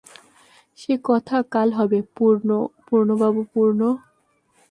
[0.77, 1.99] সে কথা কাল হবে
[2.87, 3.81] পূর্ণবাবু– পূর্ণ।